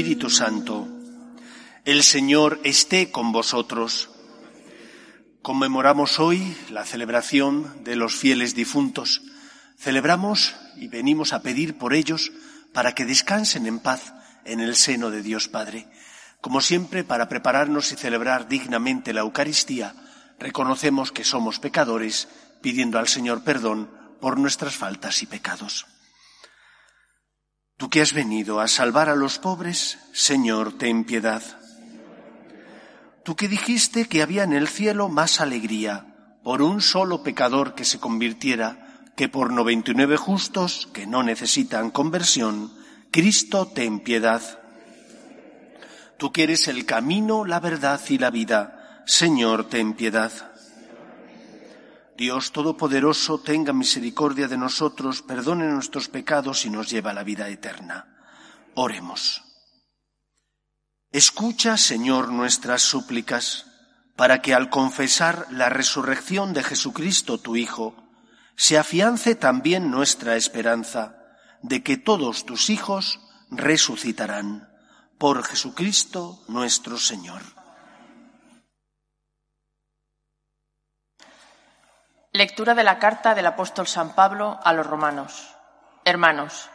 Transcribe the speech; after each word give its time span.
Espíritu 0.00 0.30
Santo, 0.30 0.88
el 1.84 2.02
Señor 2.02 2.58
esté 2.64 3.10
con 3.10 3.32
vosotros. 3.32 4.08
Conmemoramos 5.42 6.18
hoy 6.18 6.56
la 6.70 6.86
celebración 6.86 7.84
de 7.84 7.96
los 7.96 8.14
fieles 8.14 8.54
difuntos. 8.54 9.20
Celebramos 9.78 10.56
y 10.76 10.88
venimos 10.88 11.34
a 11.34 11.42
pedir 11.42 11.76
por 11.76 11.92
ellos 11.92 12.32
para 12.72 12.94
que 12.94 13.04
descansen 13.04 13.66
en 13.66 13.78
paz 13.78 14.14
en 14.46 14.60
el 14.60 14.74
seno 14.74 15.10
de 15.10 15.20
Dios 15.20 15.48
Padre. 15.48 15.86
Como 16.40 16.62
siempre, 16.62 17.04
para 17.04 17.28
prepararnos 17.28 17.92
y 17.92 17.96
celebrar 17.96 18.48
dignamente 18.48 19.12
la 19.12 19.20
Eucaristía, 19.20 19.94
reconocemos 20.38 21.12
que 21.12 21.24
somos 21.24 21.58
pecadores, 21.58 22.26
pidiendo 22.62 22.98
al 22.98 23.08
Señor 23.08 23.44
perdón 23.44 23.90
por 24.18 24.38
nuestras 24.38 24.74
faltas 24.76 25.22
y 25.22 25.26
pecados. 25.26 25.84
Tú 27.80 27.88
que 27.88 28.02
has 28.02 28.12
venido 28.12 28.60
a 28.60 28.68
salvar 28.68 29.08
a 29.08 29.16
los 29.16 29.38
pobres, 29.38 29.98
Señor, 30.12 30.76
ten 30.76 31.04
piedad. 31.04 31.42
Tú 33.24 33.36
que 33.36 33.48
dijiste 33.48 34.04
que 34.04 34.20
había 34.20 34.44
en 34.44 34.52
el 34.52 34.68
cielo 34.68 35.08
más 35.08 35.40
alegría 35.40 36.04
por 36.42 36.60
un 36.60 36.82
solo 36.82 37.22
pecador 37.22 37.74
que 37.74 37.86
se 37.86 37.98
convirtiera 37.98 39.06
que 39.16 39.30
por 39.30 39.50
noventa 39.50 39.92
y 39.92 39.94
nueve 39.94 40.18
justos 40.18 40.90
que 40.92 41.06
no 41.06 41.22
necesitan 41.22 41.90
conversión, 41.90 42.70
Cristo, 43.10 43.66
ten 43.66 44.00
piedad. 44.00 44.42
Tú 46.18 46.32
que 46.32 46.42
eres 46.42 46.68
el 46.68 46.84
camino, 46.84 47.46
la 47.46 47.60
verdad 47.60 47.98
y 48.10 48.18
la 48.18 48.28
vida, 48.30 49.02
Señor, 49.06 49.70
ten 49.70 49.94
piedad. 49.94 50.49
Dios 52.20 52.52
Todopoderoso, 52.52 53.40
tenga 53.40 53.72
misericordia 53.72 54.46
de 54.46 54.58
nosotros, 54.58 55.22
perdone 55.22 55.64
nuestros 55.64 56.08
pecados 56.08 56.66
y 56.66 56.68
nos 56.68 56.90
lleva 56.90 57.12
a 57.12 57.14
la 57.14 57.24
vida 57.24 57.48
eterna. 57.48 58.14
Oremos. 58.74 59.42
Escucha, 61.12 61.78
Señor, 61.78 62.28
nuestras 62.28 62.82
súplicas, 62.82 63.64
para 64.16 64.42
que 64.42 64.52
al 64.52 64.68
confesar 64.68 65.46
la 65.50 65.70
resurrección 65.70 66.52
de 66.52 66.62
Jesucristo, 66.62 67.38
tu 67.38 67.56
Hijo, 67.56 67.96
se 68.54 68.76
afiance 68.76 69.34
también 69.34 69.90
nuestra 69.90 70.36
esperanza 70.36 71.16
de 71.62 71.82
que 71.82 71.96
todos 71.96 72.44
tus 72.44 72.68
hijos 72.68 73.18
resucitarán. 73.50 74.68
Por 75.16 75.42
Jesucristo 75.42 76.44
nuestro 76.48 76.98
Señor. 76.98 77.59
Lectura 82.32 82.76
de 82.76 82.84
la 82.84 83.00
carta 83.00 83.34
del 83.34 83.46
apóstol 83.46 83.88
San 83.88 84.14
Pablo 84.14 84.60
a 84.62 84.72
los 84.72 84.86
romanos. 84.86 85.56
Hermanos, 86.04 86.70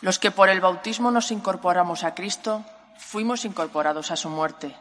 los 0.00 0.20
que 0.20 0.30
por 0.30 0.48
el 0.48 0.60
bautismo 0.60 1.10
nos 1.10 1.32
incorporamos 1.32 2.04
a 2.04 2.14
Cristo, 2.14 2.64
fuimos 2.98 3.44
incorporados 3.44 4.12
a 4.12 4.16
su 4.16 4.28
muerte. 4.28 4.76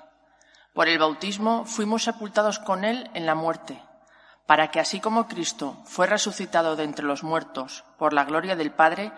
Por 0.76 0.90
el 0.90 1.00
bautismo 1.00 1.66
fuimos 1.66 2.04
sepultados 2.04 2.60
con 2.60 2.84
Él 2.84 3.10
en 3.16 3.26
la 3.26 3.34
muerte, 3.34 3.82
para 4.46 4.70
que 4.70 4.80
así 4.80 5.00
como 5.00 5.28
Cristo 5.28 5.82
fue 5.86 6.06
resucitado 6.06 6.76
de 6.76 6.84
entre 6.84 7.04
los 7.04 7.24
muertos 7.24 7.84
por 7.98 8.14
la 8.14 8.24
gloria 8.24 8.56
del 8.56 8.70
Padre, 8.70 9.12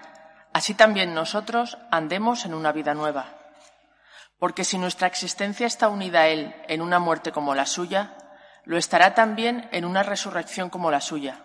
así 0.53 0.74
también 0.74 1.13
nosotros 1.13 1.78
andemos 1.92 2.46
en 2.46 2.53
una 2.53 2.72
vida 2.72 2.94
nueva. 2.94 3.25
Porque 4.40 4.63
si 4.63 4.78
nuestra 4.78 5.08
existencia 5.08 5.68
está 5.68 5.90
unida 5.90 6.22
a 6.22 6.28
Él 6.28 6.56
en 6.69 6.81
una 6.81 7.00
muerte 7.00 7.34
como 7.34 7.56
la 7.56 7.66
suya, 7.66 8.16
lo 8.66 8.78
estará 8.78 9.13
también 9.13 9.68
en 9.72 9.85
una 9.85 10.03
resurrección 10.03 10.69
como 10.69 10.91
la 10.91 11.01
suya. 11.01 11.40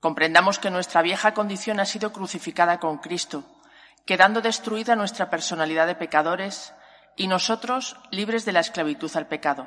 Comprendamos 0.00 0.58
que 0.58 0.70
nuestra 0.70 1.02
vieja 1.02 1.34
condición 1.34 1.80
ha 1.80 1.84
sido 1.84 2.12
crucificada 2.12 2.78
con 2.78 2.98
Cristo, 2.98 3.44
quedando 4.04 4.40
destruida 4.40 4.96
nuestra 4.96 5.30
personalidad 5.30 5.86
de 5.86 5.94
pecadores 5.94 6.72
y 7.16 7.26
nosotros 7.26 7.96
libres 8.10 8.44
de 8.44 8.52
la 8.52 8.60
esclavitud 8.60 9.10
al 9.16 9.26
pecado, 9.26 9.66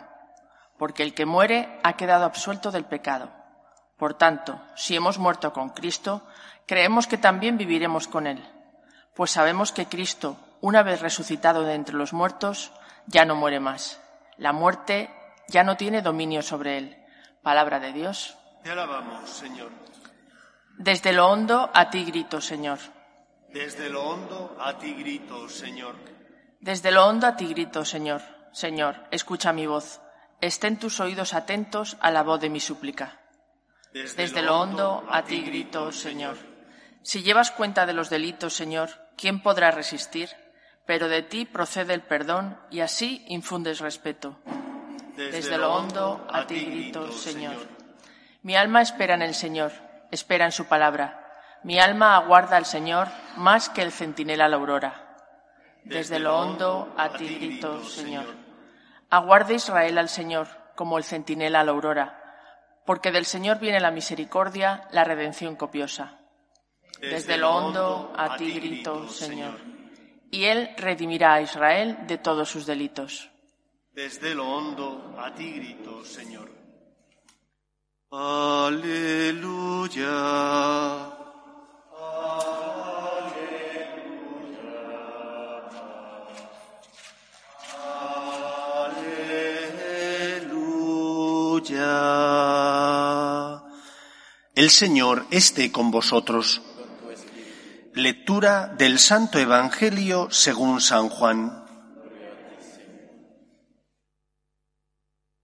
porque 0.78 1.04
el 1.04 1.14
que 1.14 1.26
muere 1.26 1.80
ha 1.84 1.94
quedado 1.94 2.26
absuelto 2.26 2.72
del 2.72 2.86
pecado. 2.86 3.30
Por 3.98 4.14
tanto, 4.16 4.62
si 4.76 4.96
hemos 4.96 5.20
muerto 5.20 5.54
con 5.54 5.70
Cristo, 5.70 6.26
creemos 6.66 7.08
que 7.08 7.18
también 7.18 7.58
viviremos 7.58 8.08
con 8.08 8.26
Él, 8.26 8.42
pues 9.16 9.32
sabemos 9.32 9.72
que 9.72 9.86
Cristo, 9.88 10.38
una 10.62 10.84
vez 10.84 11.02
resucitado 11.02 11.64
de 11.64 11.74
entre 11.74 11.96
los 11.96 12.14
muertos, 12.14 12.72
ya 13.08 13.26
no 13.26 13.36
muere 13.36 13.60
más. 13.60 14.00
La 14.38 14.54
muerte 14.54 15.14
ya 15.52 15.64
no 15.64 15.78
tiene 15.78 16.02
dominio 16.02 16.42
sobre 16.42 16.78
Él. 16.78 16.98
Palabra 17.44 17.80
de 17.80 17.94
Dios. 17.94 18.36
Te 18.64 18.72
alabamos, 18.72 19.30
Señor. 19.30 19.70
Desde 20.78 21.14
lo 21.14 21.28
hondo 21.28 21.70
a 21.74 21.90
ti 21.90 22.04
grito, 22.06 22.42
Señor. 22.42 22.80
Desde 23.54 23.90
lo 23.90 24.04
hondo 24.04 24.58
a 24.60 24.78
ti 24.80 24.94
grito, 24.94 25.48
Señor. 25.50 25.96
Desde 26.60 26.92
lo 26.92 27.06
hondo 27.06 27.28
a 27.28 27.36
ti 27.36 27.48
grito, 27.48 27.86
Señor. 27.86 28.22
Señor, 28.52 29.08
escucha 29.12 29.54
mi 29.54 29.68
voz. 29.68 30.02
Estén 30.40 30.80
tus 30.80 31.00
oídos 31.00 31.34
atentos 31.34 31.98
a 32.00 32.12
la 32.12 32.24
voz 32.24 32.40
de 32.40 32.50
mi 32.50 32.60
súplica. 32.60 33.20
Desde, 33.94 34.42
lo 34.42 34.60
hondo 34.60 35.04
a 35.10 35.24
ti 35.24 35.42
grito, 35.42 35.92
Señor. 35.92 36.38
Si 37.04 37.24
llevas 37.24 37.52
cuenta 37.52 37.86
de 37.86 37.94
los 37.94 38.10
delitos, 38.10 38.54
Señor, 38.54 38.90
¿quién 39.18 39.42
podrá 39.42 39.72
resistir? 39.72 40.30
Pero 40.86 41.10
de 41.10 41.24
ti 41.24 41.46
procede 41.46 41.94
el 41.94 42.02
perdón 42.02 42.58
y 42.70 42.80
así 42.80 43.26
infundes 43.28 43.80
respeto. 43.80 44.40
Desde 45.16 45.58
lo 45.58 45.74
hondo 45.74 46.26
a 46.32 46.48
ti 46.48 46.66
grito, 46.66 47.12
Señor. 47.12 47.56
Mi 48.44 48.56
alma 48.56 48.82
espera 48.82 49.16
en 49.16 49.22
el 49.22 49.36
Señor, 49.36 49.72
espera 50.10 50.46
en 50.46 50.52
su 50.52 50.66
palabra. 50.66 51.18
Mi 51.64 51.80
alma 51.80 52.16
aguarda 52.16 52.58
al 52.58 52.66
Señor 52.66 53.08
más 53.38 53.70
que 53.70 53.82
el 53.82 53.92
centinela 53.92 54.46
a 54.46 54.50
la 54.50 54.58
aurora. 54.58 55.18
Desde 55.84 56.20
lo 56.20 56.38
hondo 56.38 56.94
a 56.98 57.14
ti 57.14 57.36
grito, 57.36 57.84
Señor. 57.84 58.26
Aguarde 59.10 59.56
Israel 59.56 59.98
al 59.98 60.10
Señor 60.10 60.48
como 60.76 60.98
el 60.98 61.04
centinela 61.04 61.60
a 61.60 61.64
la 61.64 61.72
aurora, 61.72 62.22
porque 62.86 63.12
del 63.12 63.26
Señor 63.26 63.60
viene 63.60 63.80
la 63.80 63.92
misericordia, 63.92 64.88
la 64.92 65.04
redención 65.04 65.56
copiosa. 65.56 66.20
Desde 67.00 67.38
lo 67.38 67.56
hondo 67.56 68.14
a 68.16 68.38
ti 68.38 68.52
grito, 68.54 69.10
Señor. 69.10 69.60
Y 70.32 70.46
Él 70.46 70.72
redimirá 70.78 71.34
a 71.34 71.42
Israel 71.42 71.98
de 72.08 72.18
todos 72.18 72.50
sus 72.50 72.66
delitos. 72.66 73.30
Desde 73.94 74.34
lo 74.34 74.48
hondo 74.48 75.16
a 75.18 75.34
ti 75.34 75.52
grito, 75.52 76.06
Señor. 76.06 76.50
Aleluya. 78.12 79.52
El 94.62 94.70
Señor 94.70 95.26
esté 95.32 95.72
con 95.72 95.90
vosotros. 95.90 96.62
Lectura 97.96 98.68
del 98.68 99.00
Santo 99.00 99.40
Evangelio 99.40 100.28
según 100.30 100.82
San 100.82 101.10
Juan. 101.10 101.61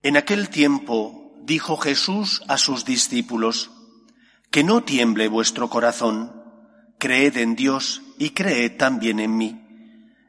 En 0.07 0.15
aquel 0.15 0.48
tiempo 0.48 1.33
dijo 1.42 1.75
Jesús 1.75 2.42
a 2.48 2.57
sus 2.57 2.86
discípulos, 2.86 3.71
Que 4.51 4.63
no 4.63 4.81
tiemble 4.86 5.27
vuestro 5.27 5.69
corazón, 5.69 6.31
creed 6.98 7.36
en 7.36 7.57
Dios 7.57 8.01
y 8.18 8.30
creed 8.30 8.77
también 8.77 9.19
en 9.19 9.36
mí. 9.36 9.62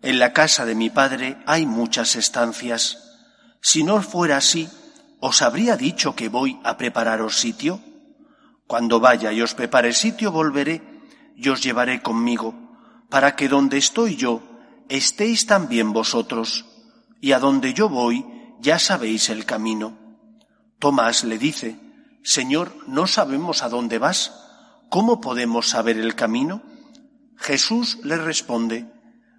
En 0.03 0.19
la 0.19 0.33
casa 0.33 0.67
de 0.67 0.75
mi 0.75 0.91
Padre 0.91 1.37
hay 1.47 1.65
muchas 1.65 2.17
estancias. 2.17 2.99
Si 3.61 3.85
no 3.85 4.03
fuera 4.03 4.39
así, 4.39 4.69
¿os 5.21 5.43
habría 5.43 5.77
dicho 5.77 6.17
que 6.17 6.29
voy 6.29 6.59
a 6.65 6.77
prepararos 6.77 7.37
sitio? 7.37 7.81
Cuando 8.67 8.99
vaya 8.99 9.33
y 9.33 9.43
os 9.43 9.55
prepare 9.55 9.93
sitio, 9.93 10.33
volveré 10.33 10.83
y 11.37 11.51
os 11.51 11.63
llevaré 11.63 12.03
conmigo, 12.03 12.53
para 13.09 13.37
que 13.37 13.49
donde 13.49 13.79
estoy 13.79 14.17
yo 14.17 14.43
estéis 14.89 15.47
también 15.47 15.93
vosotros, 15.93 16.67
y 17.21 17.31
a 17.31 17.39
donde 17.39 17.75
yo 17.75 17.89
voy 17.89 18.38
ya 18.61 18.79
sabéis 18.79 19.29
el 19.31 19.45
camino. 19.45 19.97
Tomás 20.79 21.25
le 21.25 21.39
dice, 21.39 21.79
Señor, 22.23 22.75
no 22.87 23.07
sabemos 23.07 23.63
a 23.63 23.69
dónde 23.69 23.99
vas, 23.99 24.33
¿cómo 24.89 25.21
podemos 25.21 25.69
saber 25.69 25.99
el 25.99 26.15
camino? 26.15 26.63
Jesús 27.37 27.99
le 28.05 28.17
responde, 28.17 28.87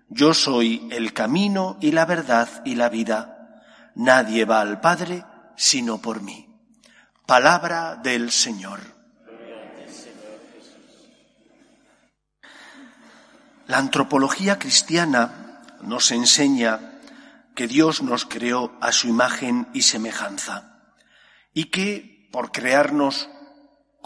Yo 0.09 0.33
soy 0.33 0.87
el 0.91 1.13
camino 1.13 1.77
y 1.81 1.91
la 1.91 2.05
verdad 2.05 2.49
y 2.65 2.75
la 2.75 2.89
vida. 2.89 3.61
Nadie 3.95 4.45
va 4.45 4.61
al 4.61 4.79
Padre 4.79 5.25
sino 5.55 5.97
por 5.97 6.21
mí. 6.21 6.47
Palabra 7.25 7.95
del 7.95 8.31
Señor. 8.31 8.79
La 13.67 13.77
antropología 13.77 14.57
cristiana 14.57 15.61
nos 15.83 16.11
enseña 16.11 16.98
que 17.59 17.67
Dios 17.67 18.01
nos 18.01 18.23
creó 18.23 18.71
a 18.79 18.93
su 18.93 19.09
imagen 19.09 19.67
y 19.73 19.81
semejanza 19.81 20.95
y 21.53 21.65
que 21.65 22.29
por 22.31 22.53
crearnos 22.53 23.27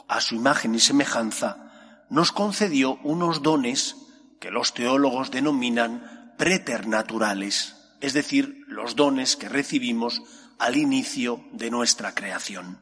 a 0.07 0.21
su 0.21 0.33
imagen 0.33 0.73
y 0.73 0.79
semejanza 0.79 2.07
nos 2.09 2.31
concedió 2.31 2.95
unos 3.03 3.44
dones 3.44 3.95
que 4.41 4.50
los 4.50 4.73
teólogos 4.73 5.29
denominan 5.29 6.33
preternaturales, 6.35 7.75
es 8.01 8.13
decir, 8.13 8.63
los 8.65 8.95
dones 8.95 9.35
que 9.35 9.50
recibimos 9.50 10.23
al 10.57 10.75
inicio 10.75 11.45
de 11.51 11.69
nuestra 11.69 12.15
creación. 12.15 12.81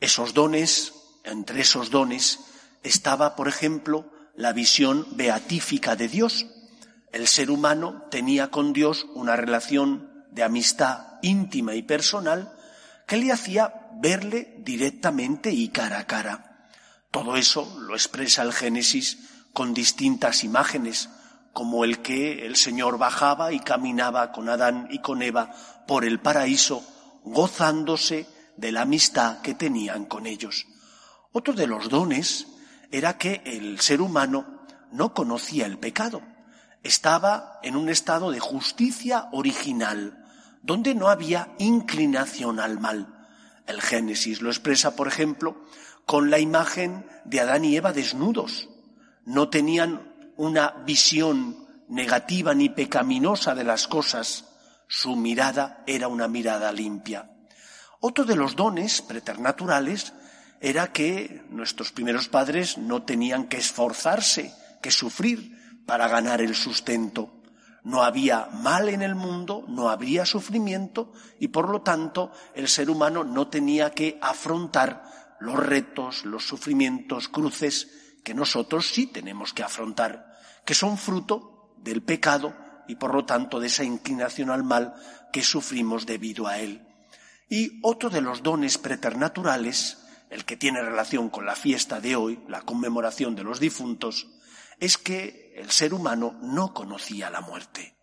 Esos 0.00 0.32
dones, 0.32 0.94
entre 1.22 1.60
esos 1.60 1.90
dones, 1.90 2.38
estaba, 2.82 3.36
por 3.36 3.46
ejemplo, 3.46 4.10
la 4.36 4.54
visión 4.54 5.06
beatífica 5.18 5.96
de 5.96 6.08
Dios. 6.08 6.46
El 7.16 7.28
ser 7.28 7.50
humano 7.50 8.02
tenía 8.10 8.50
con 8.50 8.74
Dios 8.74 9.06
una 9.14 9.36
relación 9.36 10.26
de 10.32 10.42
amistad 10.42 11.14
íntima 11.22 11.74
y 11.74 11.82
personal 11.82 12.52
que 13.06 13.16
le 13.16 13.32
hacía 13.32 13.88
verle 13.94 14.56
directamente 14.58 15.50
y 15.50 15.68
cara 15.68 16.00
a 16.00 16.06
cara. 16.06 16.68
Todo 17.10 17.36
eso 17.36 17.74
lo 17.80 17.94
expresa 17.94 18.42
el 18.42 18.52
Génesis 18.52 19.30
con 19.54 19.72
distintas 19.72 20.44
imágenes, 20.44 21.08
como 21.54 21.84
el 21.84 22.02
que 22.02 22.44
el 22.44 22.54
Señor 22.54 22.98
bajaba 22.98 23.50
y 23.50 23.60
caminaba 23.60 24.30
con 24.30 24.50
Adán 24.50 24.86
y 24.90 24.98
con 24.98 25.22
Eva 25.22 25.54
por 25.88 26.04
el 26.04 26.20
paraíso, 26.20 26.84
gozándose 27.24 28.26
de 28.58 28.72
la 28.72 28.82
amistad 28.82 29.40
que 29.40 29.54
tenían 29.54 30.04
con 30.04 30.26
ellos. 30.26 30.66
Otro 31.32 31.54
de 31.54 31.66
los 31.66 31.88
dones 31.88 32.46
era 32.90 33.16
que 33.16 33.40
el 33.46 33.80
ser 33.80 34.02
humano 34.02 34.66
no 34.92 35.14
conocía 35.14 35.64
el 35.64 35.78
pecado. 35.78 36.35
Estaba 36.86 37.58
en 37.64 37.74
un 37.74 37.88
estado 37.88 38.30
de 38.30 38.38
justicia 38.38 39.28
original, 39.32 40.24
donde 40.62 40.94
no 40.94 41.08
había 41.08 41.48
inclinación 41.58 42.60
al 42.60 42.78
mal. 42.78 43.26
El 43.66 43.82
Génesis 43.82 44.40
lo 44.40 44.50
expresa, 44.50 44.94
por 44.94 45.08
ejemplo, 45.08 45.60
con 46.04 46.30
la 46.30 46.38
imagen 46.38 47.04
de 47.24 47.40
Adán 47.40 47.64
y 47.64 47.76
Eva 47.76 47.92
desnudos. 47.92 48.68
No 49.24 49.48
tenían 49.48 50.14
una 50.36 50.70
visión 50.86 51.66
negativa 51.88 52.54
ni 52.54 52.68
pecaminosa 52.68 53.56
de 53.56 53.64
las 53.64 53.88
cosas. 53.88 54.44
Su 54.86 55.16
mirada 55.16 55.82
era 55.88 56.06
una 56.06 56.28
mirada 56.28 56.70
limpia. 56.70 57.32
Otro 57.98 58.24
de 58.24 58.36
los 58.36 58.54
dones 58.54 59.02
preternaturales 59.02 60.12
era 60.60 60.92
que 60.92 61.42
nuestros 61.50 61.90
primeros 61.90 62.28
padres 62.28 62.78
no 62.78 63.02
tenían 63.02 63.48
que 63.48 63.56
esforzarse, 63.56 64.54
que 64.80 64.92
sufrir 64.92 65.55
para 65.86 66.08
ganar 66.08 66.40
el 66.40 66.54
sustento. 66.54 67.30
No 67.84 68.02
había 68.02 68.46
mal 68.46 68.88
en 68.88 69.02
el 69.02 69.14
mundo, 69.14 69.64
no 69.68 69.88
habría 69.88 70.26
sufrimiento 70.26 71.12
y 71.38 71.48
por 71.48 71.68
lo 71.68 71.82
tanto 71.82 72.32
el 72.54 72.68
ser 72.68 72.90
humano 72.90 73.22
no 73.22 73.46
tenía 73.48 73.90
que 73.90 74.18
afrontar 74.20 75.04
los 75.38 75.54
retos, 75.54 76.24
los 76.24 76.46
sufrimientos, 76.46 77.28
cruces 77.28 78.18
que 78.24 78.34
nosotros 78.34 78.88
sí 78.88 79.06
tenemos 79.06 79.52
que 79.52 79.62
afrontar, 79.62 80.36
que 80.64 80.74
son 80.74 80.98
fruto 80.98 81.74
del 81.78 82.02
pecado 82.02 82.54
y 82.88 82.96
por 82.96 83.14
lo 83.14 83.24
tanto 83.24 83.60
de 83.60 83.68
esa 83.68 83.84
inclinación 83.84 84.50
al 84.50 84.64
mal 84.64 84.94
que 85.32 85.42
sufrimos 85.42 86.06
debido 86.06 86.48
a 86.48 86.58
él. 86.58 86.84
Y 87.48 87.78
otro 87.82 88.10
de 88.10 88.20
los 88.20 88.42
dones 88.42 88.78
preternaturales 88.78 89.98
el 90.30 90.44
que 90.44 90.56
tiene 90.56 90.82
relación 90.82 91.30
con 91.30 91.46
la 91.46 91.54
fiesta 91.54 92.00
de 92.00 92.16
hoy, 92.16 92.40
la 92.48 92.62
conmemoración 92.62 93.36
de 93.36 93.44
los 93.44 93.60
difuntos, 93.60 94.26
es 94.80 94.98
que 94.98 95.54
el 95.56 95.70
ser 95.70 95.94
humano 95.94 96.38
no 96.42 96.74
conocía 96.74 97.30
la 97.30 97.40
muerte. 97.40 97.96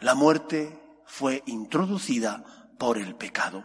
La 0.00 0.14
muerte 0.14 0.78
fue 1.06 1.42
introducida 1.46 2.44
por 2.78 2.98
el 2.98 3.14
pecado. 3.14 3.64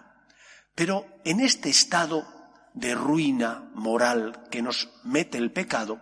Pero 0.75 1.05
en 1.25 1.39
este 1.39 1.69
estado 1.69 2.25
de 2.73 2.95
ruina 2.95 3.69
moral 3.73 4.47
que 4.49 4.61
nos 4.61 4.89
mete 5.03 5.37
el 5.37 5.51
pecado, 5.51 5.99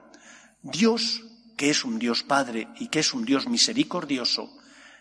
Dios, 0.62 1.24
que 1.58 1.70
es 1.70 1.84
un 1.84 1.98
Dios 1.98 2.24
Padre 2.24 2.68
y 2.78 2.90
que 2.90 3.00
es 3.00 3.14
un 3.14 3.26
Dios 3.26 3.48
misericordioso, 3.48 4.50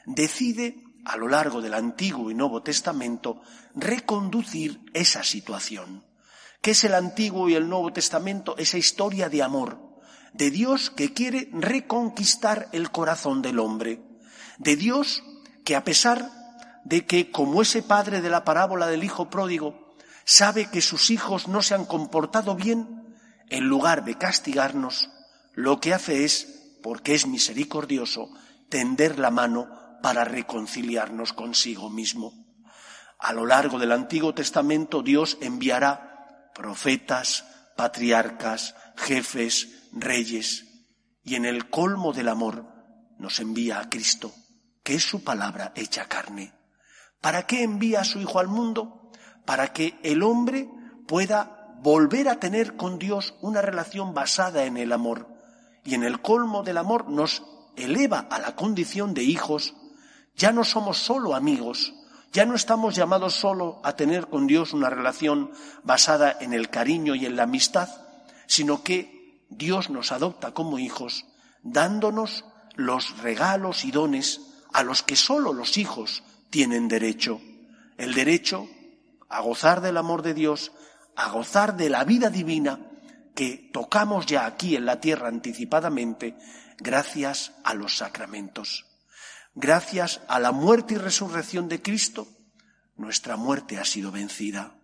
decide 0.07 0.83
a 1.05 1.17
lo 1.17 1.29
largo 1.29 1.61
del 1.61 1.75
Antiguo 1.75 2.31
y 2.31 2.35
Nuevo 2.35 2.63
Testamento 2.63 3.41
reconducir 3.75 4.81
esa 4.95 5.23
situación. 5.23 6.05
¿Qué 6.61 6.73
es 6.73 6.85
el 6.85 6.95
Antiguo 6.95 7.49
y 7.49 7.55
el 7.55 7.69
Nuevo 7.69 7.93
Testamento? 7.93 8.57
Esa 8.59 8.79
historia 8.79 9.29
de 9.29 9.43
amor, 9.43 9.88
de 10.33 10.51
Dios 10.51 10.91
que 10.91 11.13
quiere 11.13 11.49
reconquistar 11.53 12.69
el 12.73 12.91
corazón 12.91 13.43
del 13.43 13.59
hombre, 13.59 14.03
de 14.59 14.77
Dios 14.77 15.23
que 15.65 15.77
a 15.77 15.85
pesar 15.85 16.31
de 16.85 17.05
que, 17.05 17.31
como 17.31 17.63
ese 17.63 17.83
padre 17.83 18.21
de 18.23 18.31
la 18.31 18.45
parábola 18.45 18.87
del 18.87 19.05
hijo 19.05 19.29
pródigo, 19.29 19.95
sabe 20.25 20.71
que 20.71 20.81
sus 20.81 21.11
hijos 21.11 21.49
no 21.49 21.63
se 21.63 21.75
han 21.75 21.85
comportado 21.85 22.55
bien, 22.55 23.17
en 23.51 23.65
lugar 23.65 24.05
de 24.05 24.17
castigarnos, 24.17 25.11
lo 25.55 25.81
que 25.81 25.95
hace 25.95 26.25
es, 26.25 26.77
porque 26.83 27.15
es 27.15 27.27
misericordioso, 27.27 28.31
tender 28.69 29.19
la 29.19 29.31
mano 29.31 29.69
para 30.03 30.25
reconciliarnos 30.25 31.33
consigo 31.33 31.91
mismo. 31.91 32.33
A 33.19 33.33
lo 33.33 33.47
largo 33.47 33.79
del 33.79 33.93
Antiguo 33.93 34.35
Testamento 34.35 35.03
Dios 35.03 35.39
enviará 35.41 36.51
profetas, 36.55 37.45
patriarcas, 37.77 38.75
jefes, 38.97 39.78
reyes, 39.93 40.65
y 41.23 41.35
en 41.35 41.45
el 41.45 41.69
colmo 41.69 42.13
del 42.13 42.29
amor 42.29 42.67
nos 43.19 43.41
envía 43.41 43.81
a 43.81 43.89
Cristo, 43.89 44.33
que 44.83 44.95
es 44.95 45.03
su 45.03 45.25
palabra 45.25 45.73
hecha 45.75 46.07
carne. 46.07 46.55
¿Para 47.21 47.47
qué 47.47 47.63
envía 47.63 48.01
a 48.01 48.05
su 48.05 48.21
Hijo 48.21 48.39
al 48.39 48.49
mundo? 48.49 49.11
Para 49.45 49.73
que 49.73 49.99
el 50.03 50.23
hombre 50.23 50.69
pueda 51.07 51.77
volver 51.83 52.29
a 52.29 52.39
tener 52.39 52.77
con 52.77 52.99
Dios 52.99 53.35
una 53.41 53.63
relación 53.63 54.15
basada 54.15 54.65
en 54.65 54.77
el 54.77 54.93
amor. 54.93 55.29
Y 55.85 55.95
en 55.95 56.05
el 56.05 56.21
colmo 56.21 56.63
del 56.63 56.79
amor 56.79 57.09
nos 57.11 57.43
eleva 57.77 58.27
a 58.31 58.39
la 58.39 58.55
condición 58.55 59.15
de 59.15 59.23
hijos. 59.23 59.75
Ya 60.37 60.53
no 60.53 60.65
somos 60.65 60.99
solo 60.99 61.35
amigos, 61.35 61.95
ya 62.33 62.45
no 62.45 62.55
estamos 62.55 62.95
llamados 62.95 63.35
solo 63.35 63.81
a 63.85 63.97
tener 63.97 64.29
con 64.29 64.47
Dios 64.47 64.73
una 64.73 64.91
relación 64.91 65.51
basada 65.83 66.37
en 66.41 66.53
el 66.53 66.69
cariño 66.69 67.15
y 67.15 67.27
en 67.27 67.37
la 67.37 67.45
amistad, 67.45 67.89
sino 68.47 68.83
que 68.83 69.18
Dios 69.49 69.91
nos 69.91 70.13
adopta 70.13 70.53
como 70.53 70.79
hijos, 70.79 71.27
dándonos 71.63 72.45
los 72.75 73.19
regalos 73.19 73.85
y 73.85 73.91
dones 73.91 74.41
a 74.73 74.83
los 74.83 75.03
que 75.03 75.17
solo 75.17 75.53
los 75.53 75.79
hijos 75.79 76.23
tienen 76.51 76.89
derecho. 76.89 77.41
El 77.97 78.15
derecho 78.15 78.69
a 79.29 79.41
gozar 79.41 79.81
del 79.81 79.97
amor 79.97 80.23
de 80.23 80.35
Dios, 80.35 80.73
a 81.17 81.31
gozar 81.31 81.77
de 81.77 81.91
la 81.91 82.05
vida 82.05 82.31
divina 82.31 82.81
que 83.35 83.71
tocamos 83.73 84.27
ya 84.27 84.47
aquí 84.47 84.77
en 84.77 84.87
la 84.87 85.01
tierra 85.01 85.29
anticipadamente 85.29 86.37
gracias 86.79 87.53
a 87.65 87.75
los 87.75 87.97
sacramentos. 87.97 88.87
Gracias 89.55 90.21
a 90.29 90.39
la 90.39 90.53
muerte 90.53 90.95
y 90.95 90.99
resurrección 90.99 91.69
de 91.69 91.83
Cristo, 91.83 92.29
nuestra 92.97 93.37
muerte 93.37 93.79
ha 93.79 93.85
sido 93.85 94.13
vencida. 94.13 94.75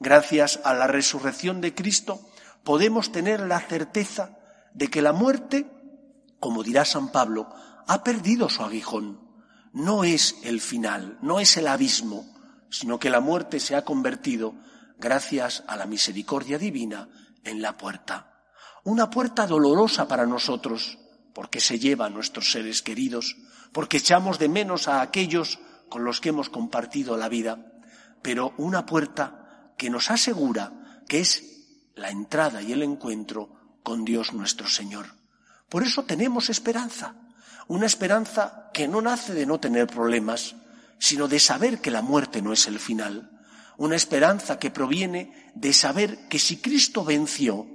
Gracias 0.00 0.60
a 0.64 0.74
la 0.74 0.86
resurrección 0.86 1.60
de 1.60 1.74
Cristo, 1.74 2.30
podemos 2.68 3.12
tener 3.12 3.40
la 3.40 3.60
certeza 3.60 4.36
de 4.74 4.88
que 4.88 5.00
la 5.00 5.14
muerte, 5.14 5.72
como 6.38 6.62
dirá 6.62 6.84
San 6.84 7.10
Pablo, 7.10 7.48
ha 7.86 8.04
perdido 8.04 8.50
su 8.50 8.62
aguijón. 8.62 9.22
No 9.72 10.04
es 10.04 10.36
el 10.42 10.60
final, 10.60 11.16
no 11.22 11.40
es 11.40 11.56
el 11.56 11.66
abismo, 11.66 12.26
sino 12.68 12.98
que 12.98 13.08
la 13.08 13.20
muerte 13.20 13.58
se 13.58 13.74
ha 13.74 13.86
convertido, 13.86 14.54
gracias 14.98 15.64
a 15.66 15.76
la 15.76 15.86
misericordia 15.86 16.58
divina, 16.58 17.08
en 17.42 17.62
la 17.62 17.78
puerta. 17.78 18.44
Una 18.84 19.08
puerta 19.08 19.46
dolorosa 19.46 20.06
para 20.06 20.26
nosotros, 20.26 20.98
porque 21.32 21.60
se 21.60 21.78
lleva 21.78 22.04
a 22.04 22.10
nuestros 22.10 22.52
seres 22.52 22.82
queridos, 22.82 23.38
porque 23.72 23.96
echamos 23.96 24.38
de 24.38 24.50
menos 24.50 24.88
a 24.88 25.00
aquellos 25.00 25.58
con 25.88 26.04
los 26.04 26.20
que 26.20 26.28
hemos 26.28 26.50
compartido 26.50 27.16
la 27.16 27.30
vida, 27.30 27.72
pero 28.20 28.52
una 28.58 28.84
puerta 28.84 29.72
que 29.78 29.88
nos 29.88 30.10
asegura 30.10 31.00
que 31.08 31.20
es 31.20 31.57
la 31.98 32.10
entrada 32.10 32.62
y 32.62 32.72
el 32.72 32.82
encuentro 32.82 33.50
con 33.82 34.04
Dios 34.04 34.32
nuestro 34.32 34.68
Señor. 34.68 35.06
Por 35.68 35.82
eso 35.82 36.04
tenemos 36.04 36.48
esperanza, 36.48 37.14
Una 37.68 37.84
esperanza 37.84 38.70
que 38.72 38.88
no 38.88 39.02
nace 39.02 39.34
de 39.34 39.44
no 39.44 39.60
tener 39.60 39.88
problemas, 39.88 40.56
sino 40.98 41.28
de 41.28 41.38
saber 41.38 41.82
que 41.82 41.90
la 41.90 42.00
muerte 42.00 42.40
no 42.40 42.54
es 42.54 42.66
el 42.66 42.78
final. 42.78 43.30
Una 43.76 43.94
esperanza 43.94 44.58
que 44.58 44.70
proviene 44.70 45.52
de 45.54 45.74
saber 45.74 46.28
que 46.28 46.38
si 46.38 46.62
Cristo 46.62 47.04
venció, 47.04 47.66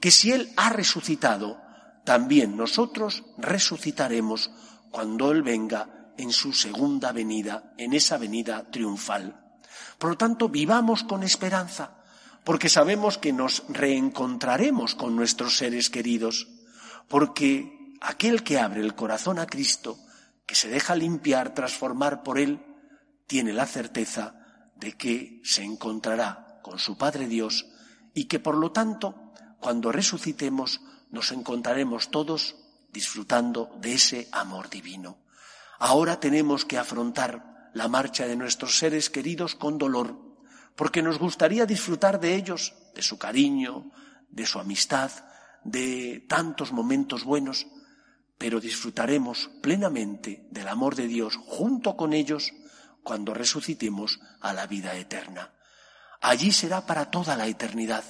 que 0.00 0.10
si 0.10 0.32
Él 0.32 0.52
ha 0.56 0.70
resucitado, 0.70 1.60
también 2.04 2.56
nosotros 2.56 3.24
resucitaremos 3.36 4.50
cuando 4.90 5.30
Él 5.30 5.42
venga 5.42 6.12
en 6.16 6.32
su 6.32 6.52
segunda 6.52 7.12
venida, 7.12 7.74
en 7.76 7.92
esa 7.92 8.16
venida 8.16 8.70
triunfal. 8.70 9.40
Por 9.98 10.10
lo 10.10 10.16
tanto, 10.16 10.48
vivamos 10.48 11.04
con 11.04 11.22
esperanza, 11.22 12.01
porque 12.44 12.68
sabemos 12.68 13.18
que 13.18 13.32
nos 13.32 13.62
reencontraremos 13.68 14.94
con 14.94 15.16
nuestros 15.16 15.56
seres 15.56 15.90
queridos, 15.90 16.48
porque 17.08 17.94
aquel 18.00 18.42
que 18.42 18.58
abre 18.58 18.80
el 18.80 18.94
corazón 18.94 19.38
a 19.38 19.46
Cristo, 19.46 19.98
que 20.46 20.54
se 20.54 20.68
deja 20.68 20.96
limpiar, 20.96 21.54
transformar 21.54 22.22
por 22.22 22.38
Él, 22.38 22.60
tiene 23.26 23.52
la 23.52 23.66
certeza 23.66 24.34
de 24.76 24.92
que 24.96 25.40
se 25.44 25.62
encontrará 25.62 26.60
con 26.62 26.78
su 26.78 26.98
Padre 26.98 27.28
Dios 27.28 27.66
y 28.14 28.24
que 28.24 28.40
por 28.40 28.56
lo 28.56 28.72
tanto, 28.72 29.32
cuando 29.60 29.92
resucitemos, 29.92 30.80
nos 31.10 31.30
encontraremos 31.30 32.10
todos 32.10 32.56
disfrutando 32.92 33.70
de 33.80 33.94
ese 33.94 34.28
amor 34.32 34.68
divino. 34.68 35.18
Ahora 35.78 36.20
tenemos 36.20 36.64
que 36.64 36.78
afrontar 36.78 37.70
la 37.74 37.88
marcha 37.88 38.26
de 38.26 38.36
nuestros 38.36 38.78
seres 38.78 39.08
queridos 39.10 39.54
con 39.54 39.78
dolor, 39.78 40.31
porque 40.76 41.02
nos 41.02 41.18
gustaría 41.18 41.66
disfrutar 41.66 42.20
de 42.20 42.34
ellos, 42.34 42.74
de 42.94 43.02
su 43.02 43.18
cariño, 43.18 43.90
de 44.28 44.46
su 44.46 44.58
amistad, 44.58 45.10
de 45.64 46.24
tantos 46.28 46.72
momentos 46.72 47.24
buenos, 47.24 47.66
pero 48.38 48.60
disfrutaremos 48.60 49.50
plenamente 49.60 50.48
del 50.50 50.68
amor 50.68 50.96
de 50.96 51.06
Dios 51.06 51.36
junto 51.36 51.96
con 51.96 52.12
ellos 52.12 52.52
cuando 53.02 53.34
resucitemos 53.34 54.20
a 54.40 54.52
la 54.52 54.66
vida 54.66 54.94
eterna. 54.96 55.52
Allí 56.20 56.52
será 56.52 56.86
para 56.86 57.10
toda 57.10 57.36
la 57.36 57.46
eternidad, 57.46 58.04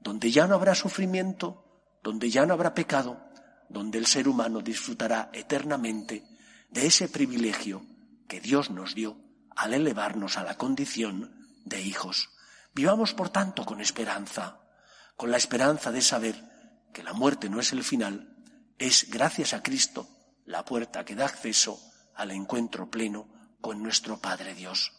donde 0.00 0.30
ya 0.30 0.46
no 0.46 0.54
habrá 0.54 0.74
sufrimiento, 0.74 1.98
donde 2.02 2.30
ya 2.30 2.46
no 2.46 2.54
habrá 2.54 2.74
pecado, 2.74 3.20
donde 3.68 3.98
el 3.98 4.06
ser 4.06 4.28
humano 4.28 4.60
disfrutará 4.60 5.30
eternamente 5.32 6.24
de 6.70 6.86
ese 6.86 7.08
privilegio 7.08 7.84
que 8.28 8.40
Dios 8.40 8.70
nos 8.70 8.94
dio 8.94 9.16
al 9.56 9.74
elevarnos 9.74 10.38
a 10.38 10.44
la 10.44 10.56
condición 10.56 11.37
de 11.68 11.80
hijos. 11.80 12.30
Vivamos, 12.74 13.14
por 13.14 13.30
tanto, 13.30 13.64
con 13.64 13.80
esperanza, 13.80 14.60
con 15.16 15.30
la 15.30 15.36
esperanza 15.36 15.90
de 15.90 16.02
saber 16.02 16.36
que 16.92 17.02
la 17.02 17.12
muerte 17.12 17.48
no 17.48 17.60
es 17.60 17.72
el 17.72 17.84
final, 17.84 18.36
es, 18.78 19.10
gracias 19.10 19.52
a 19.52 19.62
Cristo, 19.62 20.08
la 20.46 20.64
puerta 20.64 21.04
que 21.04 21.14
da 21.14 21.26
acceso 21.26 21.80
al 22.14 22.30
encuentro 22.30 22.90
pleno 22.90 23.28
con 23.60 23.82
nuestro 23.82 24.20
Padre 24.20 24.54
Dios. 24.54 24.92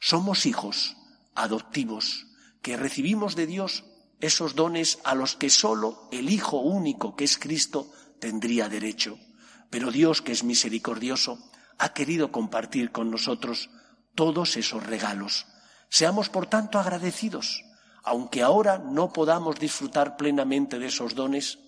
Somos 0.00 0.46
hijos 0.46 0.96
adoptivos 1.34 2.26
que 2.62 2.76
recibimos 2.76 3.36
de 3.36 3.46
Dios 3.46 3.84
esos 4.20 4.54
dones 4.54 4.98
a 5.04 5.14
los 5.14 5.36
que 5.36 5.50
sólo 5.50 6.08
el 6.12 6.30
Hijo 6.30 6.58
único, 6.58 7.16
que 7.16 7.24
es 7.24 7.38
Cristo, 7.38 7.90
tendría 8.18 8.68
derecho. 8.68 9.18
Pero 9.70 9.90
Dios, 9.90 10.20
que 10.20 10.32
es 10.32 10.44
misericordioso, 10.44 11.50
ha 11.78 11.94
querido 11.94 12.30
compartir 12.30 12.92
con 12.92 13.10
nosotros 13.10 13.70
todos 14.14 14.56
esos 14.56 14.84
regalos. 14.84 15.46
Seamos, 15.90 16.28
por 16.28 16.46
tanto, 16.46 16.78
agradecidos. 16.78 17.64
Aunque 18.04 18.42
ahora 18.42 18.78
no 18.78 19.12
podamos 19.12 19.58
disfrutar 19.58 20.16
plenamente 20.16 20.78
de 20.78 20.86
esos 20.86 21.14
dones, 21.14 21.58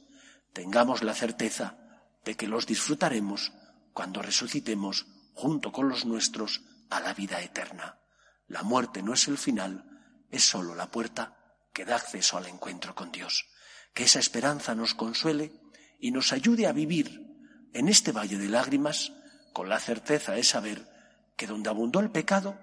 tengamos 0.53 1.03
la 1.03 1.13
certeza 1.13 1.77
de 2.25 2.37
que 2.37 2.47
los 2.47 2.67
disfrutaremos 2.67 3.53
cuando 3.93 4.23
resucitemos 4.23 5.07
junto 5.35 5.73
con 5.73 5.89
los 5.89 6.07
nuestros 6.07 6.63
a 6.89 7.01
la 7.01 7.13
vida 7.15 7.43
eterna. 7.43 7.99
La 8.47 8.63
muerte 8.63 9.03
no 9.03 9.13
es 9.13 9.27
el 9.29 9.37
final, 9.37 9.85
es 10.31 10.45
sólo 10.45 10.75
la 10.75 10.91
puerta 10.91 11.37
que 11.75 11.85
da 11.85 11.97
acceso 11.97 12.39
al 12.39 12.47
encuentro 12.47 12.95
con 12.95 13.11
Dios. 13.11 13.47
Que 13.93 14.05
esa 14.05 14.21
esperanza 14.21 14.75
nos 14.75 14.95
consuele 14.95 15.53
y 15.99 16.13
nos 16.13 16.33
ayude 16.33 16.67
a 16.67 16.73
vivir 16.73 17.27
en 17.75 17.89
este 17.89 18.13
valle 18.13 18.39
de 18.39 18.49
lágrimas 18.49 19.13
con 19.53 19.69
la 19.69 19.81
certeza 19.81 20.33
de 20.33 20.45
saber 20.45 20.89
que 21.37 21.47
donde 21.47 21.71
abundó 21.71 22.01
el 22.01 22.11
pecado, 22.11 22.59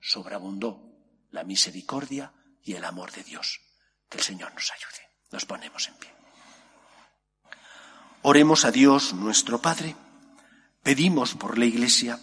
sobreabundó 0.00 0.93
la 1.34 1.42
misericordia 1.42 2.32
y 2.62 2.74
el 2.74 2.84
amor 2.84 3.10
de 3.10 3.24
Dios. 3.24 3.60
Que 4.08 4.18
el 4.18 4.24
Señor 4.24 4.54
nos 4.54 4.70
ayude. 4.70 5.02
Nos 5.32 5.44
ponemos 5.44 5.88
en 5.88 5.94
pie. 5.96 6.10
Oremos 8.22 8.64
a 8.64 8.70
Dios 8.70 9.12
nuestro 9.14 9.60
Padre. 9.60 9.96
Pedimos 10.82 11.34
por 11.34 11.58
la 11.58 11.64
Iglesia 11.64 12.20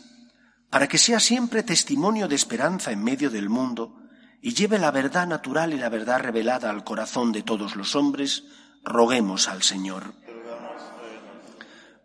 para 0.69 0.87
que 0.87 0.97
sea 0.97 1.19
siempre 1.19 1.63
testimonio 1.63 2.29
de 2.29 2.35
esperanza 2.35 2.91
en 2.91 3.03
medio 3.03 3.29
del 3.29 3.49
mundo 3.49 3.97
y 4.41 4.53
lleve 4.53 4.79
la 4.79 4.91
verdad 4.91 5.27
natural 5.27 5.73
y 5.73 5.77
la 5.77 5.89
verdad 5.89 6.21
revelada 6.21 6.69
al 6.69 6.85
corazón 6.85 7.33
de 7.33 7.43
todos 7.43 7.75
los 7.75 7.95
hombres, 7.95 8.45
roguemos 8.83 9.49
al 9.49 9.61
Señor. 9.61 10.13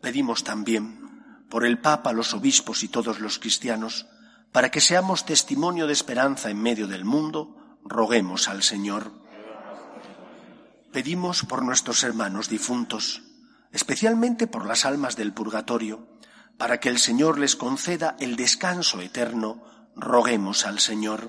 Pedimos 0.02 0.42
también 0.42 1.46
por 1.48 1.64
el 1.64 1.78
Papa, 1.78 2.12
los 2.12 2.34
obispos 2.34 2.82
y 2.82 2.88
todos 2.88 3.20
los 3.20 3.38
cristianos, 3.38 4.06
para 4.56 4.70
que 4.70 4.80
seamos 4.80 5.26
testimonio 5.26 5.86
de 5.86 5.92
esperanza 5.92 6.48
en 6.48 6.56
medio 6.56 6.86
del 6.86 7.04
mundo, 7.04 7.76
roguemos 7.84 8.48
al 8.48 8.62
Señor. 8.62 9.12
Pedimos 10.94 11.44
por 11.44 11.62
nuestros 11.62 12.02
hermanos 12.02 12.48
difuntos, 12.48 13.20
especialmente 13.70 14.46
por 14.46 14.64
las 14.64 14.86
almas 14.86 15.14
del 15.14 15.34
purgatorio, 15.34 16.08
para 16.56 16.80
que 16.80 16.88
el 16.88 16.96
Señor 16.96 17.38
les 17.38 17.54
conceda 17.54 18.16
el 18.18 18.36
descanso 18.36 19.02
eterno, 19.02 19.62
roguemos 19.94 20.64
al 20.64 20.78
Señor. 20.78 21.28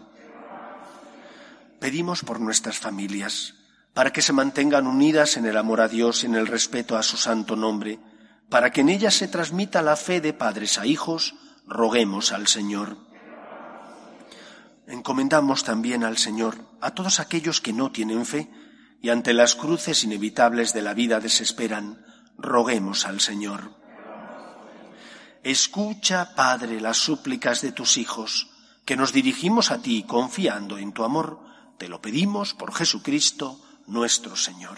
Pedimos 1.82 2.24
por 2.24 2.40
nuestras 2.40 2.78
familias, 2.78 3.56
para 3.94 4.14
que 4.14 4.22
se 4.22 4.32
mantengan 4.32 4.88
unidas 4.88 5.36
en 5.36 5.46
el 5.46 5.58
amor 5.58 5.82
a 5.82 5.90
Dios 5.90 6.24
y 6.24 6.28
en 6.28 6.36
el 6.36 6.48
respeto 6.48 6.96
a 6.96 7.04
su 7.04 7.18
santo 7.18 7.58
nombre, 7.58 8.00
para 8.48 8.72
que 8.72 8.80
en 8.80 8.88
ellas 8.88 9.16
se 9.16 9.28
transmita 9.28 9.82
la 9.82 9.98
fe 9.98 10.22
de 10.22 10.32
padres 10.32 10.78
a 10.78 10.86
hijos, 10.86 11.36
roguemos 11.68 12.32
al 12.32 12.48
Señor. 12.48 13.07
Encomendamos 14.88 15.66
también 15.66 16.06
al 16.06 16.18
Señor 16.18 16.66
a 16.80 16.92
todos 16.92 17.20
aquellos 17.20 17.60
que 17.60 17.74
no 17.74 17.92
tienen 17.92 18.26
fe 18.26 18.50
y 19.02 19.10
ante 19.10 19.34
las 19.34 19.56
cruces 19.56 20.04
inevitables 20.04 20.74
de 20.74 20.82
la 20.82 20.94
vida 20.94 21.20
desesperan, 21.20 22.06
roguemos 22.38 23.06
al 23.06 23.20
Señor. 23.20 23.76
Escucha, 25.44 26.36
Padre, 26.36 26.80
las 26.82 26.98
súplicas 26.98 27.62
de 27.62 27.72
tus 27.72 27.98
hijos, 27.98 28.50
que 28.86 28.96
nos 28.96 29.12
dirigimos 29.12 29.72
a 29.72 29.82
ti 29.82 30.04
confiando 30.08 30.78
en 30.78 30.94
tu 30.94 31.04
amor, 31.04 31.42
te 31.78 31.90
lo 31.90 32.02
pedimos 32.02 32.54
por 32.54 32.74
Jesucristo 32.74 33.62
nuestro 33.88 34.36
Señor. 34.36 34.78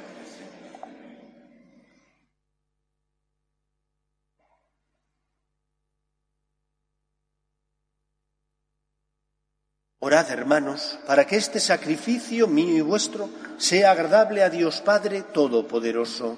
Orad, 10.03 10.31
hermanos, 10.31 10.97
para 11.05 11.27
que 11.27 11.35
este 11.35 11.59
sacrificio 11.59 12.47
mío 12.47 12.75
y 12.75 12.81
vuestro 12.81 13.29
sea 13.59 13.91
agradable 13.91 14.41
a 14.41 14.49
Dios 14.49 14.81
Padre 14.81 15.21
Todopoderoso. 15.21 16.37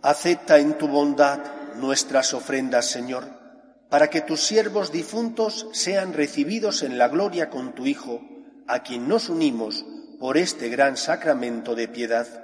Acepta 0.00 0.56
en 0.56 0.78
tu 0.78 0.88
bondad 0.88 1.40
nuestras 1.76 2.32
ofrendas, 2.32 2.86
Señor, 2.86 3.24
para 3.90 4.08
que 4.08 4.22
tus 4.22 4.40
siervos 4.40 4.92
difuntos 4.92 5.66
sean 5.72 6.14
recibidos 6.14 6.82
en 6.82 6.96
la 6.96 7.08
gloria 7.08 7.50
con 7.50 7.74
tu 7.74 7.84
Hijo, 7.84 8.22
a 8.66 8.82
quien 8.82 9.06
nos 9.08 9.28
unimos 9.28 9.84
por 10.18 10.38
este 10.38 10.70
gran 10.70 10.96
sacramento 10.96 11.74
de 11.74 11.88
piedad, 11.88 12.43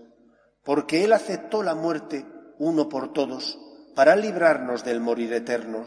porque 0.63 1.03
Él 1.03 1.13
aceptó 1.13 1.63
la 1.63 1.75
muerte 1.75 2.25
uno 2.59 2.89
por 2.89 3.13
todos 3.13 3.57
para 3.95 4.15
librarnos 4.15 4.83
del 4.83 4.99
morir 4.99 5.33
eterno. 5.33 5.85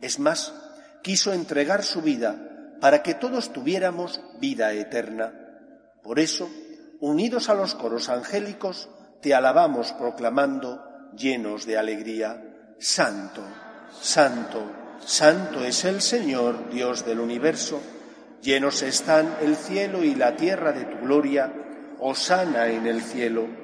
Es 0.00 0.18
más, 0.18 0.54
quiso 1.02 1.32
entregar 1.32 1.82
su 1.82 2.02
vida 2.02 2.76
para 2.80 3.02
que 3.02 3.14
todos 3.14 3.52
tuviéramos 3.52 4.20
vida 4.40 4.72
eterna. 4.72 5.32
Por 6.02 6.18
eso, 6.18 6.48
unidos 7.00 7.48
a 7.48 7.54
los 7.54 7.74
coros 7.74 8.08
angélicos, 8.08 8.88
te 9.20 9.34
alabamos 9.34 9.92
proclamando, 9.92 10.84
llenos 11.16 11.66
de 11.66 11.78
alegría, 11.78 12.74
Santo, 12.78 13.42
Santo, 14.00 14.62
Santo 15.04 15.64
es 15.64 15.84
el 15.84 16.00
Señor, 16.00 16.70
Dios 16.70 17.04
del 17.06 17.20
universo, 17.20 17.80
llenos 18.42 18.82
están 18.82 19.36
el 19.40 19.56
cielo 19.56 20.04
y 20.04 20.14
la 20.14 20.36
tierra 20.36 20.72
de 20.72 20.84
tu 20.84 20.98
gloria, 20.98 21.52
Osana 22.00 22.68
en 22.68 22.86
el 22.86 23.02
cielo, 23.02 23.63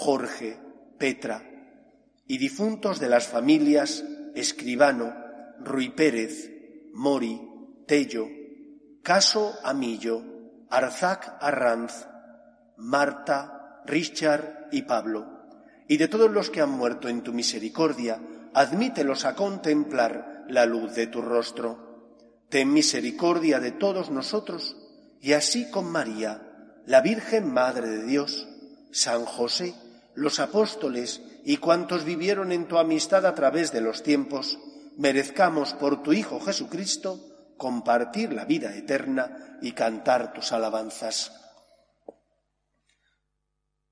Jorge, 0.00 0.56
Petra, 0.96 1.42
y 2.28 2.38
difuntos 2.38 3.00
de 3.00 3.08
las 3.08 3.26
familias 3.26 4.04
Escribano, 4.36 5.12
Ruy 5.58 5.88
Pérez, 5.88 6.52
Mori, 6.94 7.40
Tello, 7.84 8.28
Caso 9.02 9.54
Amillo, 9.64 10.22
Arzac 10.70 11.38
Arranz, 11.40 12.06
Marta, 12.76 13.82
Richard 13.86 14.68
y 14.70 14.82
Pablo, 14.82 15.26
y 15.88 15.96
de 15.96 16.06
todos 16.06 16.30
los 16.30 16.48
que 16.48 16.60
han 16.60 16.70
muerto 16.70 17.08
en 17.08 17.22
tu 17.22 17.32
misericordia, 17.32 18.22
admítelos 18.54 19.24
a 19.24 19.34
contemplar 19.34 20.44
la 20.48 20.64
luz 20.64 20.94
de 20.94 21.08
tu 21.08 21.22
rostro. 21.22 22.20
Ten 22.50 22.72
misericordia 22.72 23.58
de 23.58 23.72
todos 23.72 24.10
nosotros, 24.10 24.76
y 25.20 25.32
así 25.32 25.68
con 25.72 25.90
María, 25.90 26.80
la 26.86 27.00
Virgen 27.00 27.52
Madre 27.52 27.88
de 27.88 28.04
Dios, 28.04 28.46
San 28.92 29.24
José, 29.24 29.74
los 30.18 30.40
apóstoles 30.40 31.22
y 31.44 31.58
cuantos 31.58 32.04
vivieron 32.04 32.50
en 32.50 32.66
tu 32.66 32.78
amistad 32.78 33.24
a 33.24 33.36
través 33.36 33.70
de 33.70 33.80
los 33.80 34.02
tiempos, 34.02 34.58
merezcamos 34.96 35.74
por 35.74 36.02
tu 36.02 36.12
Hijo 36.12 36.40
Jesucristo 36.40 37.20
compartir 37.56 38.32
la 38.32 38.44
vida 38.44 38.74
eterna 38.74 39.58
y 39.62 39.72
cantar 39.72 40.32
tus 40.32 40.50
alabanzas. 40.50 41.32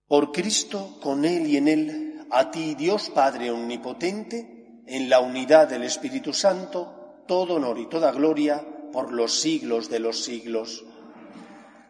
Por 0.08 0.32
Cristo, 0.32 0.98
con 1.00 1.24
Él 1.24 1.46
y 1.46 1.58
en 1.58 1.68
Él, 1.68 2.26
a 2.32 2.50
ti, 2.50 2.74
Dios 2.74 3.08
Padre 3.10 3.52
Omnipotente, 3.52 4.82
en 4.88 5.08
la 5.08 5.20
unidad 5.20 5.68
del 5.68 5.84
Espíritu 5.84 6.32
Santo, 6.32 7.22
todo 7.28 7.54
honor 7.54 7.78
y 7.78 7.88
toda 7.88 8.10
gloria 8.10 8.66
por 8.92 9.12
los 9.12 9.40
siglos 9.40 9.88
de 9.90 10.00
los 10.00 10.24
siglos. 10.24 10.84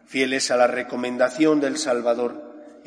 Fieles 0.05 0.51
a 0.51 0.57
la 0.57 0.67
recomendación 0.67 1.59
del 1.59 1.77
Salvador, 1.77 2.46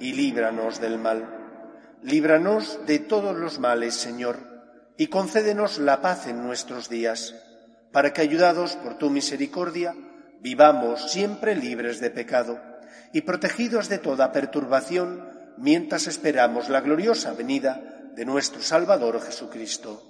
y 0.00 0.14
líbranos 0.14 0.80
del 0.80 0.98
mal. 0.98 1.36
Líbranos 2.02 2.80
de 2.86 2.98
todos 2.98 3.36
los 3.36 3.58
males, 3.60 3.94
Señor, 3.94 4.38
y 4.96 5.08
concédenos 5.08 5.78
la 5.78 6.00
paz 6.00 6.26
en 6.26 6.42
nuestros 6.42 6.88
días, 6.88 7.34
para 7.92 8.12
que, 8.12 8.22
ayudados 8.22 8.76
por 8.76 8.96
tu 8.96 9.10
misericordia, 9.10 9.94
vivamos 10.40 11.12
siempre 11.12 11.54
libres 11.54 12.00
de 12.00 12.10
pecado 12.10 12.60
y 13.12 13.22
protegidos 13.22 13.88
de 13.88 13.98
toda 13.98 14.32
perturbación 14.32 15.28
mientras 15.58 16.06
esperamos 16.06 16.68
la 16.68 16.80
gloriosa 16.80 17.34
venida 17.34 18.10
de 18.14 18.24
nuestro 18.24 18.62
Salvador 18.62 19.20
Jesucristo. 19.20 20.06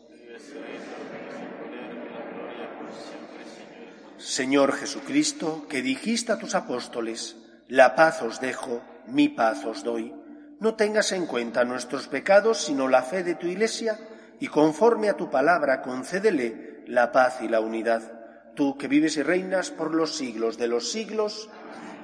Señor 4.18 4.74
Jesucristo, 4.74 5.66
que 5.68 5.82
dijiste 5.82 6.30
a 6.30 6.38
tus 6.38 6.54
apóstoles, 6.54 7.36
la 7.68 7.94
paz 7.94 8.22
os 8.22 8.40
dejo, 8.40 8.82
mi 9.12 9.28
paz 9.28 9.64
os 9.64 9.82
doy. 9.82 10.14
No 10.60 10.74
tengas 10.74 11.12
en 11.12 11.26
cuenta 11.26 11.64
nuestros 11.64 12.08
pecados, 12.08 12.58
sino 12.58 12.88
la 12.88 13.02
fe 13.02 13.22
de 13.22 13.34
tu 13.34 13.46
Iglesia, 13.46 13.98
y 14.40 14.48
conforme 14.48 15.08
a 15.08 15.16
tu 15.16 15.30
palabra 15.30 15.82
concédele 15.82 16.84
la 16.86 17.12
paz 17.12 17.38
y 17.42 17.48
la 17.48 17.60
unidad. 17.60 18.52
Tú 18.54 18.76
que 18.76 18.88
vives 18.88 19.16
y 19.16 19.22
reinas 19.22 19.70
por 19.70 19.94
los 19.94 20.16
siglos 20.16 20.58
de 20.58 20.68
los 20.68 20.90
siglos, 20.90 21.48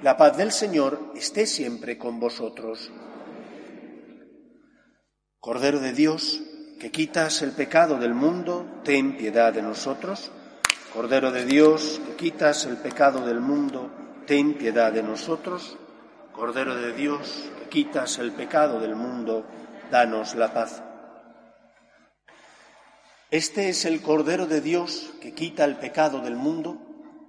la 0.03 0.17
paz 0.17 0.37
del 0.37 0.53
Señor 0.53 1.13
esté 1.15 1.47
siempre 1.47 1.99
con 1.99 2.21
vosotros. 2.21 2.93
Cordero 5.41 5.81
de 5.81 5.93
Dios, 5.93 6.43
que 6.81 6.91
quitas 6.91 7.43
el 7.43 7.53
pecado 7.53 7.99
del 7.99 8.15
mundo, 8.15 8.81
ten 8.85 9.17
piedad 9.17 9.53
de 9.53 9.63
nosotros. 9.63 10.31
Cordero 10.93 11.31
de 11.31 11.45
Dios, 11.45 12.01
que 12.07 12.17
quitas 12.17 12.65
el 12.67 12.77
pecado 12.77 13.27
del 13.27 13.41
mundo, 13.41 13.91
ten 14.27 14.55
piedad 14.55 14.93
de 14.93 15.03
nosotros. 15.03 15.79
Cordero 16.37 16.77
de 16.77 16.93
Dios, 16.93 17.51
que 17.59 17.69
quitas 17.71 18.19
el 18.19 18.31
pecado 18.33 18.79
del 18.79 18.95
mundo, 18.95 19.47
danos 19.91 20.35
la 20.35 20.53
paz. 20.53 20.83
Este 23.31 23.71
es 23.71 23.87
el 23.87 24.03
Cordero 24.03 24.47
de 24.47 24.61
Dios 24.61 25.15
que 25.23 25.33
quita 25.33 25.65
el 25.65 25.77
pecado 25.77 26.21
del 26.21 26.37
mundo. 26.37 26.77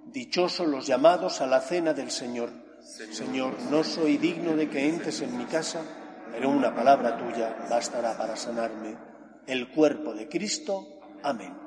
Dichosos 0.08 0.68
los 0.68 0.86
llamados 0.86 1.40
a 1.40 1.48
la 1.48 1.62
cena 1.62 1.94
del 1.94 2.12
Señor. 2.12 2.50
Señor, 2.82 3.54
no 3.72 3.86
soy 3.86 4.18
digno 4.18 4.58
de 4.58 4.70
que 4.70 4.90
entres 4.90 5.22
en 5.22 5.38
mi 5.38 5.46
casa, 5.46 5.84
pero 6.34 6.50
una 6.50 6.76
palabra 6.76 7.18
tuya 7.18 7.66
bastará 7.70 8.18
para 8.18 8.36
sanarme. 8.36 8.98
El 9.48 9.70
cuerpo 9.70 10.14
de 10.14 10.28
Cristo. 10.28 11.00
Amén. 11.24 11.67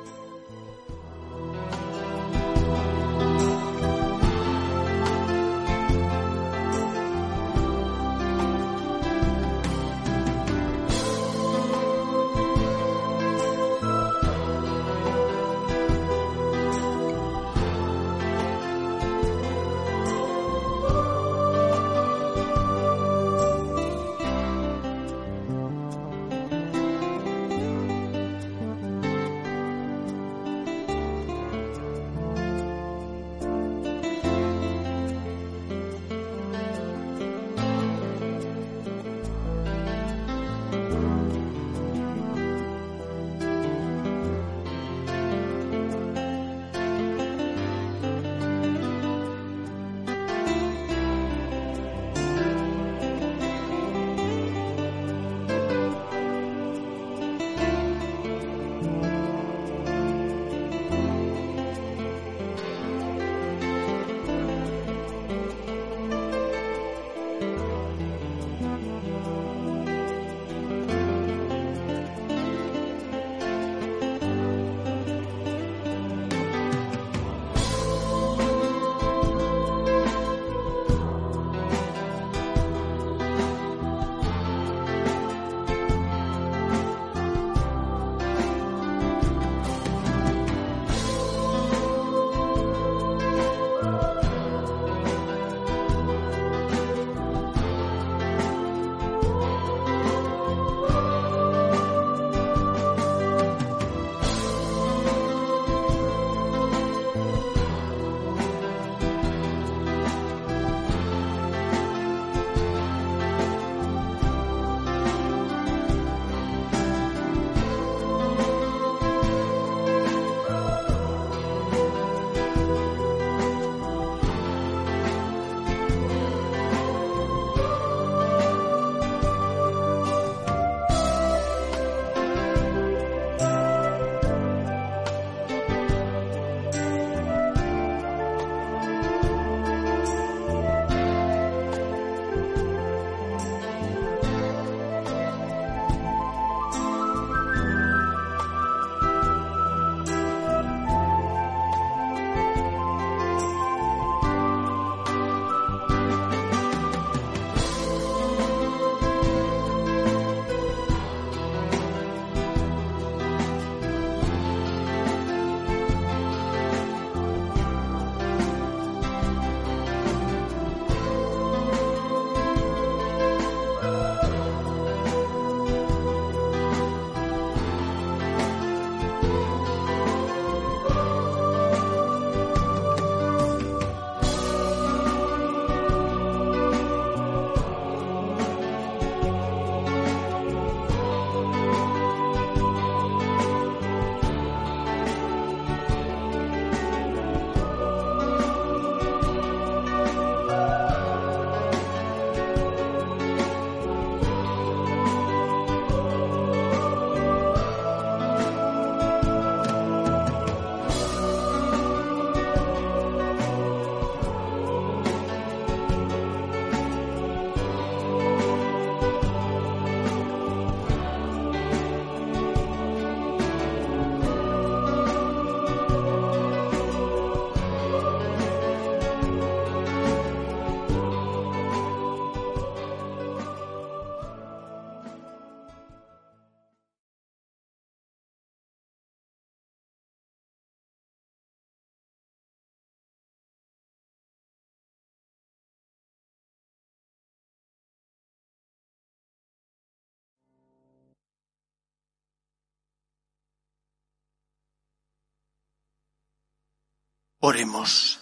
Oremos. 257.43 258.19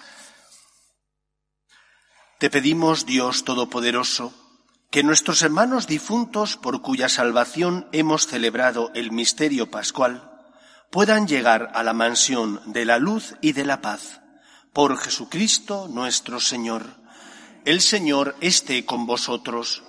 Te 2.39 2.49
pedimos, 2.49 3.05
Dios 3.05 3.43
Todopoderoso, 3.43 4.33
que 4.91 5.03
nuestros 5.03 5.41
hermanos 5.41 5.87
difuntos 5.87 6.55
por 6.55 6.81
cuya 6.81 7.09
salvación 7.09 7.89
hemos 7.91 8.27
celebrado 8.27 8.91
el 8.95 9.11
misterio 9.11 9.69
pascual, 9.69 10.31
puedan 10.89 11.27
llegar 11.27 11.69
a 11.73 11.83
la 11.83 11.91
mansión 11.91 12.61
de 12.67 12.85
la 12.85 12.97
luz 12.97 13.35
y 13.41 13.51
de 13.51 13.65
la 13.65 13.81
paz. 13.81 14.21
Por 14.71 14.97
Jesucristo 14.97 15.89
nuestro 15.89 16.39
Señor. 16.39 16.85
El 17.65 17.81
Señor 17.81 18.37
esté 18.39 18.85
con 18.85 19.05
vosotros. 19.05 19.83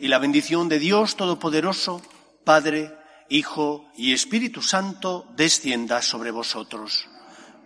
Y 0.00 0.08
la 0.08 0.18
bendición 0.18 0.68
de 0.68 0.78
Dios 0.80 1.16
Todopoderoso, 1.16 2.02
Padre, 2.44 2.94
Hijo 3.30 3.90
y 3.96 4.12
Espíritu 4.12 4.60
Santo, 4.60 5.26
descienda 5.34 6.02
sobre 6.02 6.30
vosotros. 6.30 7.08